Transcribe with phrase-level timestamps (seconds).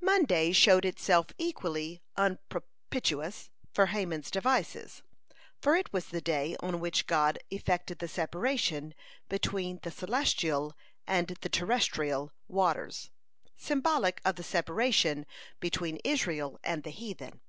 [0.00, 5.04] Monday showed itself equally unpropitious for Haman's devices,
[5.60, 8.92] for it was the day on which God effected the separation
[9.28, 10.74] between the celestial
[11.06, 13.12] and the terrestrial waters,
[13.56, 15.26] symbolic of the separation
[15.60, 17.40] between Israel and the heathen.